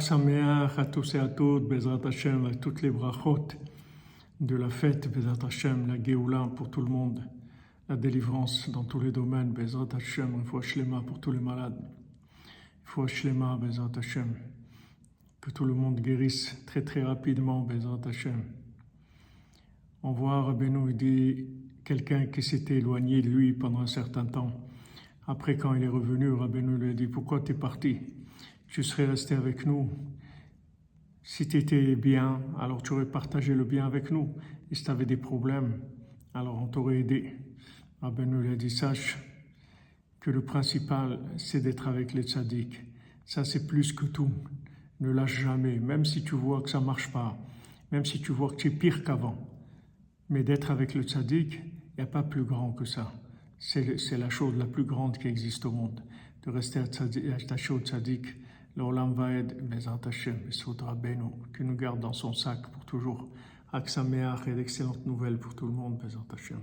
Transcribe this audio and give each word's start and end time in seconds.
Sameach 0.00 0.78
à 0.78 0.84
tous 0.86 1.14
et 1.14 1.18
à 1.18 1.28
toutes, 1.28 1.68
Bezrat 1.68 2.00
Hashem, 2.04 2.46
à 2.46 2.54
toutes 2.54 2.82
les 2.82 2.90
brachot 2.90 3.48
de 4.40 4.56
la 4.56 4.70
fête, 4.70 5.12
Bezrat 5.12 5.44
Hashem, 5.44 5.86
la 5.88 6.02
Géoula 6.02 6.48
pour 6.56 6.70
tout 6.70 6.80
le 6.80 6.90
monde, 6.90 7.22
la 7.88 7.96
délivrance 7.96 8.70
dans 8.70 8.84
tous 8.84 9.00
les 9.00 9.12
domaines, 9.12 9.52
Bezrat 9.52 9.88
Hashem, 9.94 10.44
fois 10.44 10.62
Shlema 10.62 11.02
pour 11.06 11.20
tous 11.20 11.32
les 11.32 11.40
malades, 11.40 11.76
une 11.78 12.84
fois 12.84 13.06
Shlema, 13.06 13.58
Bezrat 13.60 13.90
Hashem, 13.96 14.34
que 15.40 15.50
tout 15.50 15.64
le 15.64 15.74
monde 15.74 16.00
guérisse 16.00 16.56
très 16.64 16.82
très 16.82 17.02
rapidement, 17.02 17.60
Bezrat 17.60 18.00
Hashem. 18.06 18.42
On 20.02 20.12
voit 20.12 20.42
Rabbeinu 20.42 20.94
dit 20.94 21.48
quelqu'un 21.84 22.26
qui 22.26 22.42
s'était 22.42 22.78
éloigné 22.78 23.20
de 23.20 23.28
lui 23.28 23.52
pendant 23.52 23.80
un 23.80 23.86
certain 23.86 24.24
temps. 24.24 24.52
Après, 25.26 25.56
quand 25.56 25.74
il 25.74 25.82
est 25.82 25.88
revenu, 25.88 26.32
Rabbeinu 26.32 26.76
lui 26.76 26.90
a 26.90 26.94
dit 26.94 27.06
Pourquoi 27.08 27.40
tu 27.40 27.52
es 27.52 27.54
parti? 27.54 27.98
Tu 28.72 28.82
serais 28.82 29.04
resté 29.04 29.34
avec 29.34 29.66
nous. 29.66 29.90
Si 31.22 31.46
tu 31.46 31.58
étais 31.58 31.94
bien, 31.94 32.40
alors 32.58 32.82
tu 32.82 32.94
aurais 32.94 33.04
partagé 33.04 33.54
le 33.54 33.64
bien 33.64 33.84
avec 33.84 34.10
nous. 34.10 34.34
Et 34.70 34.74
si 34.74 34.82
tu 34.82 34.90
avais 34.90 35.04
des 35.04 35.18
problèmes, 35.18 35.78
alors 36.32 36.56
on 36.56 36.68
t'aurait 36.68 37.00
aidé. 37.00 37.36
Rabbeinu 38.00 38.40
lui 38.40 38.52
a 38.52 38.56
dit 38.56 38.70
Sache 38.70 39.18
que 40.20 40.30
le 40.30 40.42
principal, 40.42 41.20
c'est 41.36 41.60
d'être 41.60 41.86
avec 41.86 42.14
les 42.14 42.22
tzaddik. 42.22 42.80
Ça, 43.26 43.44
c'est 43.44 43.66
plus 43.66 43.92
que 43.92 44.06
tout. 44.06 44.32
Ne 45.00 45.10
lâche 45.10 45.42
jamais, 45.42 45.78
même 45.78 46.06
si 46.06 46.24
tu 46.24 46.34
vois 46.34 46.62
que 46.62 46.70
ça 46.70 46.80
marche 46.80 47.12
pas, 47.12 47.36
même 47.90 48.06
si 48.06 48.22
tu 48.22 48.32
vois 48.32 48.48
que 48.48 48.56
tu 48.56 48.68
es 48.68 48.70
pire 48.70 49.04
qu'avant. 49.04 49.36
Mais 50.30 50.44
d'être 50.44 50.70
avec 50.70 50.94
le 50.94 51.02
tzaddik, 51.02 51.60
il 51.62 51.96
n'y 51.98 52.04
a 52.04 52.06
pas 52.06 52.22
plus 52.22 52.44
grand 52.44 52.72
que 52.72 52.86
ça. 52.86 53.12
C'est 53.58 54.16
la 54.16 54.30
chose 54.30 54.56
la 54.56 54.64
plus 54.64 54.84
grande 54.84 55.18
qui 55.18 55.28
existe 55.28 55.66
au 55.66 55.72
monde. 55.72 56.02
De 56.44 56.50
rester 56.50 56.78
attaché 56.78 57.74
au 57.74 57.78
tzaddik, 57.80 58.24
l'Olam 58.76 59.14
Vaed, 59.14 59.68
Bezat 59.68 60.00
Hashem, 60.06 60.50
Soudra 60.50 60.94
Beno, 60.94 61.32
qui 61.56 61.64
nous 61.64 61.76
garde 61.76 62.00
dans 62.00 62.12
son 62.12 62.32
sac 62.32 62.70
pour 62.70 62.84
toujours. 62.84 63.28
Aksameach 63.72 64.46
et 64.48 64.54
d'excellentes 64.54 65.06
nouvelles 65.06 65.38
pour 65.38 65.54
tout 65.54 65.66
le 65.66 65.72
monde, 65.72 65.98
Bezat 65.98 66.26
Hashem. 66.32 66.60